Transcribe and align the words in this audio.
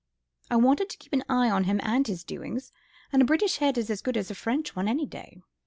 I 0.49 0.55
wanted 0.55 0.89
to 0.89 0.97
keep 0.97 1.13
an 1.13 1.23
eye 1.29 1.47
on 1.51 1.65
him 1.65 1.79
and 1.83 2.07
his 2.07 2.23
doings, 2.23 2.71
and 3.13 3.21
a 3.21 3.25
British 3.25 3.57
head 3.57 3.77
is 3.77 3.91
as 3.91 4.01
good 4.01 4.17
as 4.17 4.31
a 4.31 4.33
French 4.33 4.75
one 4.75 4.87
any 4.87 5.05
day." 5.05 5.43